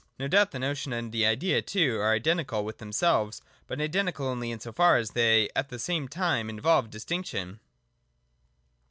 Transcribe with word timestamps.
No 0.17 0.27
doubt 0.27 0.49
the 0.49 0.57
notion, 0.57 0.93
and 0.93 1.11
the 1.11 1.27
idea 1.27 1.61
too, 1.61 1.99
are 1.99 2.15
iden 2.15 2.39
tical 2.39 2.63
with 2.63 2.79
themselves: 2.79 3.39
but 3.67 3.79
identical 3.79 4.25
only 4.25 4.49
in 4.49 4.59
so 4.59 4.71
far 4.71 4.97
as 4.97 5.11
they 5.11 5.47
at 5.55 5.69
the 5.69 5.77
same 5.77 6.07
time 6.07 6.49
involve 6.49 6.89
distinction. 6.89 7.59